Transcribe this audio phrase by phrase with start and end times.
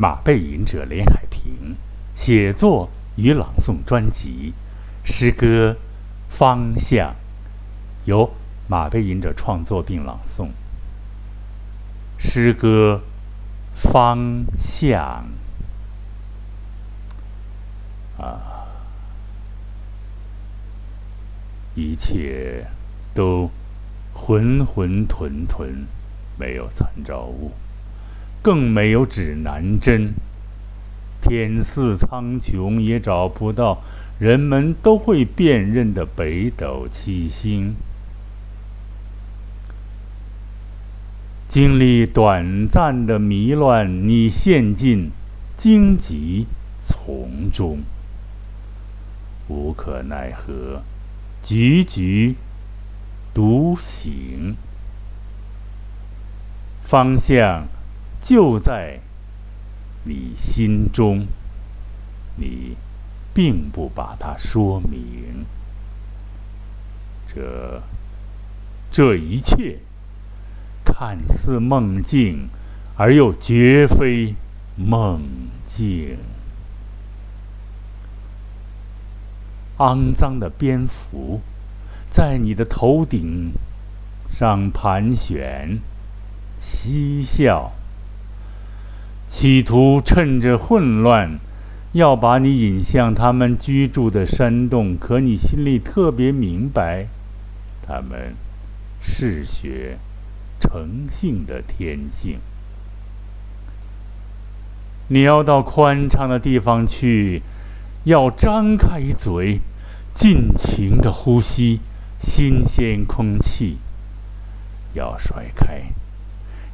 [0.00, 1.74] 马背吟者连海平
[2.14, 4.54] 写作与朗诵专辑
[5.08, 5.76] 《诗歌
[6.28, 7.10] 方向》，
[8.04, 8.32] 由
[8.68, 10.50] 马背吟者创作并朗诵。
[12.16, 13.02] 诗歌
[13.74, 15.28] 方向
[18.18, 18.68] 啊，
[21.74, 22.68] 一切
[23.12, 23.50] 都
[24.14, 25.86] 浑浑沌沌，
[26.38, 27.52] 没有参照物。
[28.48, 30.14] 更没有指南针，
[31.20, 33.82] 天似苍穹也找不到
[34.18, 37.76] 人们都会辨认的北斗七星。
[41.46, 45.10] 经历短暂的迷乱，你陷进
[45.54, 46.46] 荆棘
[46.78, 47.80] 丛中，
[49.48, 50.82] 无可奈何，
[51.42, 52.34] 踽踽
[53.34, 54.56] 独行，
[56.80, 57.68] 方向。
[58.20, 59.00] 就在
[60.04, 61.26] 你心中，
[62.36, 62.76] 你
[63.32, 65.46] 并不把它说明。
[67.26, 67.82] 这
[68.90, 69.78] 这一切
[70.84, 72.48] 看似梦境，
[72.96, 74.34] 而又绝非
[74.76, 75.20] 梦
[75.64, 76.16] 境。
[79.76, 81.40] 肮脏的蝙蝠
[82.10, 83.52] 在你的头顶
[84.28, 85.78] 上盘旋，
[86.58, 87.72] 嬉笑。
[89.28, 91.38] 企图趁着混乱，
[91.92, 94.96] 要把你引向他们居住的山洞。
[94.98, 97.08] 可你心里特别明白，
[97.86, 98.34] 他们
[99.02, 99.98] 嗜血
[100.58, 102.38] 成性的天性。
[105.08, 107.42] 你要到宽敞的地方去，
[108.04, 109.60] 要张开嘴，
[110.14, 111.80] 尽情的呼吸
[112.18, 113.76] 新鲜空气，
[114.94, 115.92] 要甩开。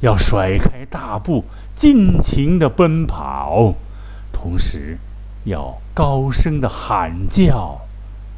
[0.01, 3.75] 要甩开大步，尽情的奔跑，
[4.31, 4.97] 同时
[5.45, 7.81] 要高声的喊叫、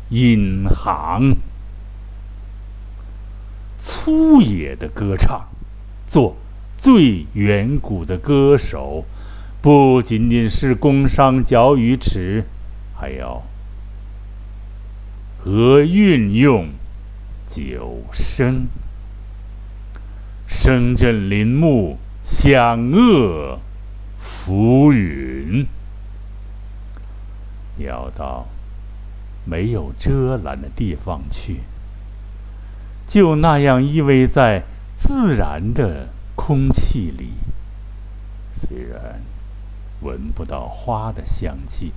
[0.10, 1.36] 引航，
[3.78, 5.48] 粗野的歌唱，
[6.06, 6.38] 做
[6.78, 9.06] 最远古的歌手，
[9.62, 12.46] 不仅仅是工商角语尺，
[12.96, 13.42] 还要
[15.44, 16.70] 和运用
[17.48, 18.68] 九声。
[20.48, 23.58] 声震林木，响遏
[24.18, 25.68] 浮云。
[27.78, 28.48] 要到
[29.46, 31.60] 没有遮拦的地方去，
[33.06, 34.64] 就那样依偎在
[34.96, 37.34] 自然的空气里。
[38.52, 39.22] 虽然
[40.02, 41.92] 闻不到花的香气，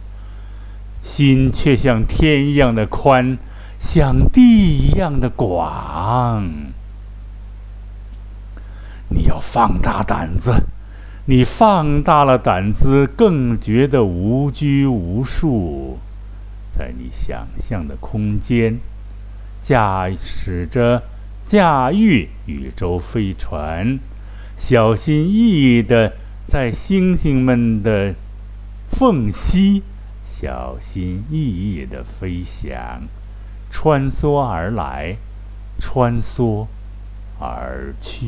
[1.01, 3.39] 心却像天一样的宽，
[3.79, 6.45] 像地一样的广。
[9.31, 10.65] 要放大胆子，
[11.27, 15.99] 你放大了胆子，更觉得无拘无束，
[16.69, 18.81] 在你想象的空间，
[19.63, 21.05] 驾驶着
[21.47, 24.01] 驾驭宇宙飞船，
[24.57, 26.15] 小心翼翼的
[26.45, 28.17] 在星星们的
[28.89, 29.85] 缝隙，
[30.25, 33.03] 小心翼翼的飞翔，
[33.71, 35.17] 穿梭而来，
[35.79, 36.67] 穿梭
[37.39, 38.27] 而去。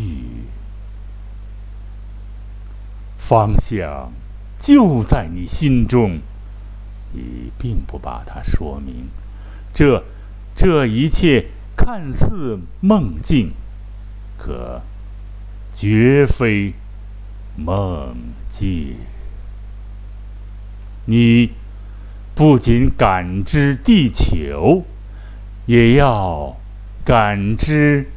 [3.24, 4.12] 方向
[4.58, 6.18] 就在你心中，
[7.12, 9.06] 你并不把它说明。
[9.72, 10.04] 这
[10.56, 11.46] 这一切
[11.76, 13.52] 看似梦境，
[14.36, 14.82] 可
[15.72, 16.74] 绝非
[17.56, 18.16] 梦
[18.48, 18.96] 境。
[21.06, 21.52] 你
[22.34, 24.84] 不仅感知地球，
[25.66, 26.56] 也要
[27.04, 28.10] 感知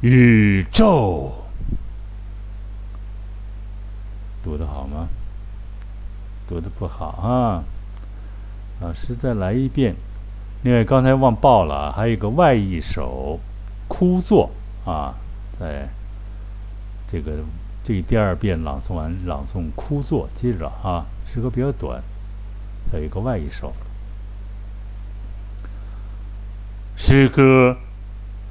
[0.00, 1.45] 宇宙。
[4.46, 5.08] 读的好吗？
[6.46, 7.64] 读的不好啊！
[8.80, 9.96] 老师再来一遍。
[10.62, 13.40] 另外，刚才忘报了，还有一个外一首
[13.88, 14.48] 枯坐
[14.84, 15.16] 啊，
[15.50, 15.88] 在
[17.08, 17.40] 这个
[17.82, 22.00] 这第二遍朗诵完，朗诵枯坐，记着啊，诗歌比较短。
[22.84, 23.72] 再一个外一首
[26.94, 27.78] 诗歌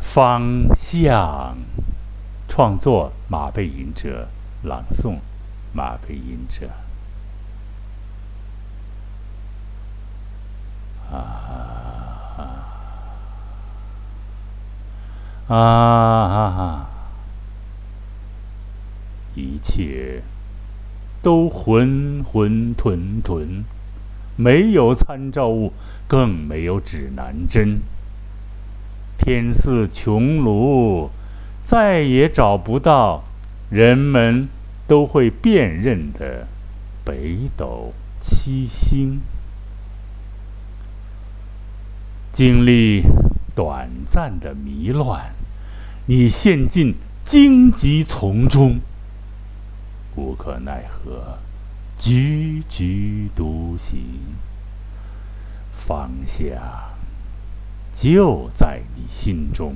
[0.02, 1.56] 方向
[2.50, 4.28] 创作，马背吟者
[4.62, 5.19] 朗诵。
[5.75, 6.69] 马背吟者
[11.12, 11.19] 啊
[15.50, 16.88] 啊啊！
[19.36, 20.24] 一切
[21.22, 23.63] 都浑浑沌沌，
[24.38, 25.74] 没有参照物，
[26.07, 27.81] 更没有指南针。
[29.18, 31.10] 天似穹庐，
[31.63, 33.25] 再也找不到
[33.69, 34.48] 人们。
[34.88, 36.48] 都会辨认的
[37.04, 39.22] 北斗七星。
[42.32, 43.02] 经历
[43.56, 45.34] 短暂的迷乱，
[46.08, 48.80] 你陷进荆棘丛中，
[50.16, 51.40] 无可奈何，
[52.00, 54.00] 踽踽独行。
[55.72, 56.50] 方向
[57.94, 59.76] 就在你心中，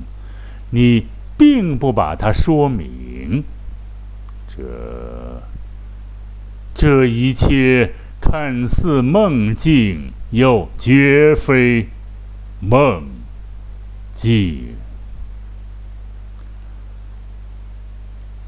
[0.70, 1.06] 你
[1.38, 3.44] 并不把它说明。
[4.56, 5.42] 这
[6.74, 11.88] 这一切看似梦境，又绝非。
[12.62, 13.04] 梦
[14.12, 14.76] 境，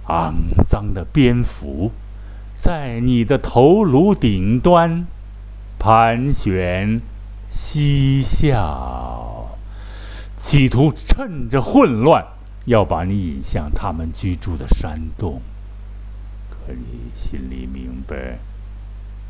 [0.06, 0.34] 肮
[0.66, 1.92] 脏的蝙蝠
[2.58, 5.06] 在你的头颅顶端
[5.78, 7.00] 盘旋
[7.48, 9.56] 嬉笑，
[10.36, 12.26] 企图趁着混乱
[12.66, 15.40] 要把你引向他们居住的山洞。
[16.66, 18.38] 可你心里明白，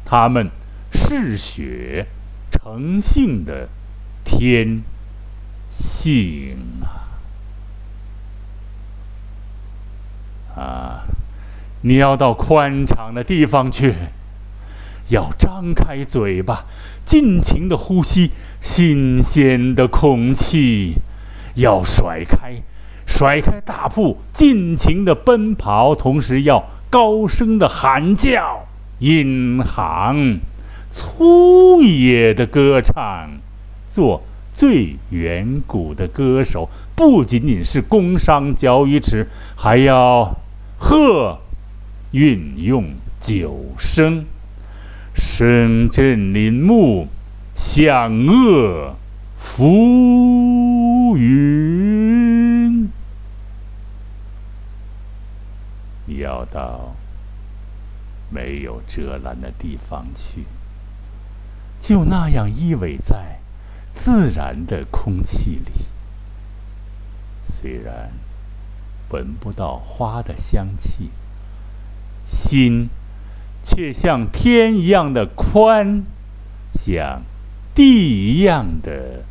[0.05, 0.51] 他们
[0.93, 2.07] 嗜血
[2.51, 3.69] 成性的。
[4.25, 4.83] 天
[5.67, 7.11] 性啊！
[10.57, 11.03] 啊，
[11.83, 13.95] 你要到宽敞的地方去，
[15.09, 16.67] 要张开嘴巴，
[17.05, 18.31] 尽情的呼吸
[18.61, 20.95] 新鲜的空气；
[21.57, 22.63] 要甩开，
[23.05, 28.67] 甩开大步，尽情的奔跑，同时要高声的喊叫、
[28.99, 30.41] 引吭、
[30.91, 33.31] 粗野的歌唱。
[33.87, 40.37] 做最远古的歌手，不仅仅是工商角语词，还要
[40.79, 41.39] 喝，
[42.11, 42.85] 运用
[43.19, 44.27] 九声，
[45.15, 47.09] 声震林木，
[47.55, 48.91] 响遏
[49.39, 52.12] 浮云。
[56.23, 56.95] 要到
[58.31, 60.47] 没有遮拦的地方去，
[61.79, 63.39] 就那样依偎在。
[63.95, 65.71] 自然的空气里，
[67.43, 68.11] 虽然
[69.11, 71.11] 闻不到花的香气，
[72.25, 72.89] 心
[73.63, 76.05] 却像天一样的宽，
[76.71, 77.21] 像
[77.75, 79.25] 地一样的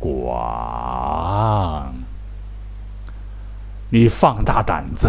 [0.00, 1.94] 广。
[3.90, 5.08] 你放大胆子，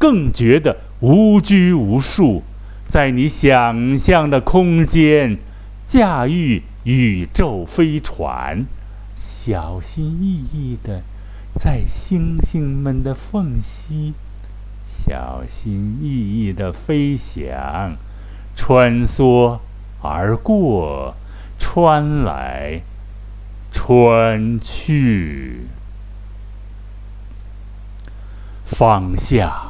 [0.00, 2.42] 更觉得无拘无束，
[2.88, 5.38] 在你想象的空间
[5.86, 6.64] 驾驭。
[6.84, 8.64] 宇宙飞船，
[9.14, 11.02] 小心翼翼地
[11.54, 14.14] 在星星们的缝隙，
[14.82, 17.96] 小心翼翼地飞翔，
[18.56, 19.58] 穿梭
[20.00, 21.14] 而过，
[21.58, 22.80] 穿来
[23.70, 25.66] 穿去，
[28.64, 29.69] 方向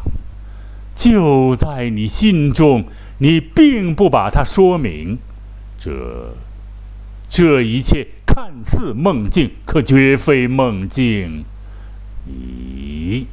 [1.01, 2.85] 就在你心中，
[3.17, 5.17] 你并不把它说明，
[5.79, 6.37] 这。
[7.27, 11.47] 这一切看似梦境，可绝非梦境。
[12.27, 13.27] 你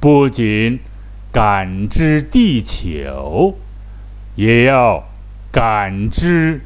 [0.00, 0.80] 不仅
[1.30, 3.56] 感知地球，
[4.34, 5.04] 也要
[5.52, 6.62] 感知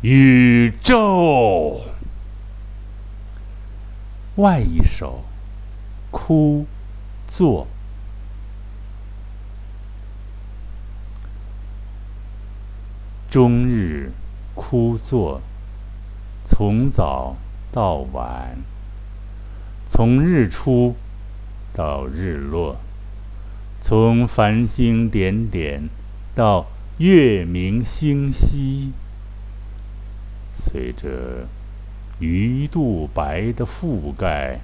[0.00, 1.82] 宇宙。
[4.36, 5.24] 外一首，
[6.10, 6.64] 枯
[7.26, 7.66] 坐，
[13.28, 14.12] 终日
[14.54, 15.40] 枯坐。
[16.44, 17.36] 从早
[17.70, 18.56] 到晚，
[19.84, 20.96] 从日出
[21.74, 22.78] 到日落，
[23.82, 25.90] 从繁星点点
[26.34, 26.66] 到
[26.96, 28.92] 月明星稀，
[30.54, 31.46] 随着
[32.18, 34.60] 鱼肚白的覆盖，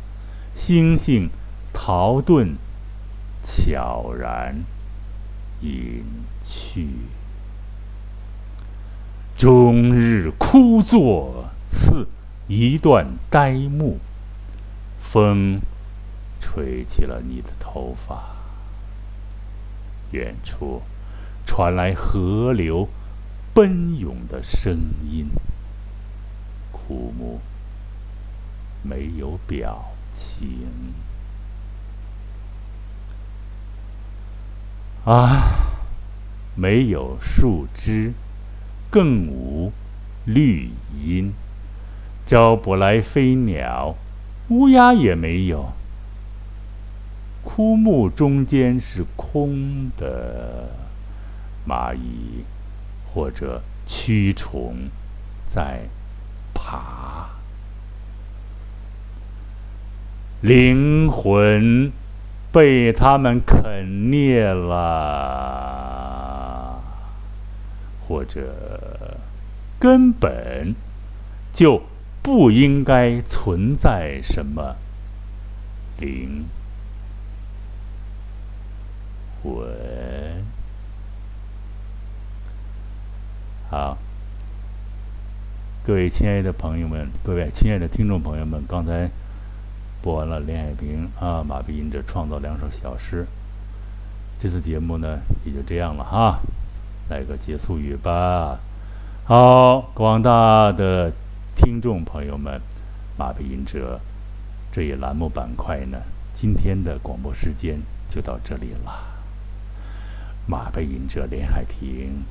[0.54, 1.28] 星星
[1.75, 2.54] 逃遁，
[3.42, 4.64] 悄然
[5.61, 6.02] 隐
[6.40, 6.87] 去，
[9.36, 11.44] 终日枯坐。
[11.70, 12.06] 似
[12.46, 13.98] 一段呆木，
[14.96, 15.60] 风
[16.38, 18.36] 吹起了你的头发。
[20.12, 20.82] 远处
[21.44, 22.88] 传来河流
[23.52, 25.26] 奔涌的声音。
[26.70, 27.40] 枯木
[28.84, 30.60] 没有表情
[35.04, 35.72] 啊，
[36.54, 38.14] 没有树枝，
[38.94, 39.72] 更无
[40.24, 40.70] 绿
[41.02, 41.32] 荫。
[42.24, 43.96] 招不来飞鸟，
[44.50, 45.72] 乌鸦也没有。
[47.42, 50.70] 枯木中间是空的，
[51.68, 52.44] 蚂蚁
[53.04, 54.76] 或者蛆虫
[55.44, 55.88] 在
[56.54, 57.30] 爬，
[60.40, 61.90] 灵魂
[62.52, 65.63] 被他们啃灭了，
[68.14, 69.18] 或者
[69.80, 70.73] 根本
[71.52, 71.83] 就
[72.23, 74.76] 不应该存在什么
[75.99, 76.44] 灵
[79.42, 79.66] 魂。
[83.68, 83.99] 好，
[85.85, 89.11] 各位亲爱的朋友们，各位亲爱的听众朋友们，刚才
[90.00, 93.26] 播完了连海平啊、马碧吟者创造两首小诗。
[94.38, 96.38] 这次节目呢，也就这样了哈，
[97.08, 98.58] 来个结束语吧。
[99.25, 101.12] 好，广大的
[101.54, 102.61] 听众朋友们，
[103.18, 104.00] 马背吟者
[104.73, 105.99] 这一栏目板块呢，
[106.32, 109.04] 今天的广播时间就到这里了。
[110.46, 112.23] 马背吟者连海平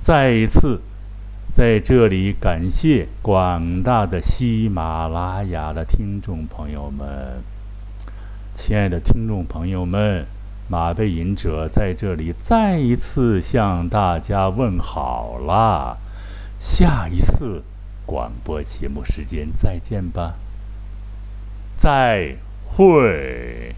[0.00, 0.80] 再一次
[1.52, 7.42] 在这里感谢广大的喜马拉雅的听众朋友们，
[8.54, 10.26] 亲爱的听众朋友们。
[10.68, 15.98] 马背吟者在这里再一次向大家问好啦！
[16.58, 17.62] 下一次
[18.04, 20.34] 广播节目时间再见吧，
[21.76, 23.75] 再会。